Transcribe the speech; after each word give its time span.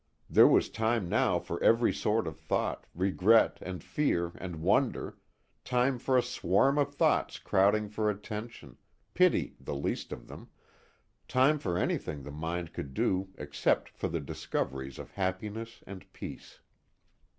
There 0.27 0.47
was 0.47 0.71
time 0.71 1.07
now 1.07 1.37
for 1.37 1.61
every 1.63 1.93
sort 1.93 2.25
of 2.25 2.35
thought, 2.39 2.87
regret 2.95 3.59
and 3.61 3.83
fear 3.83 4.31
and 4.39 4.55
wonder, 4.63 5.19
time 5.63 5.99
for 5.99 6.17
a 6.17 6.23
swarm 6.23 6.79
of 6.79 6.95
thoughts 6.95 7.37
crowding 7.37 7.87
for 7.87 8.09
attention, 8.09 8.77
pity 9.13 9.57
the 9.59 9.75
least 9.75 10.11
of 10.11 10.25
them 10.25 10.49
time 11.27 11.59
for 11.59 11.77
anything 11.77 12.23
the 12.23 12.31
mind 12.31 12.73
could 12.73 12.95
do 12.95 13.29
except 13.37 13.89
for 13.89 14.07
the 14.07 14.19
discoveries 14.19 14.97
of 14.97 15.11
happiness 15.11 15.83
and 15.85 16.11
peace. 16.13 16.61